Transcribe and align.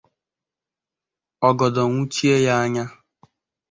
ọgọdọ 1.47 1.81
nwụchie 1.87 2.35
ya 2.45 2.53
anya 2.63 2.85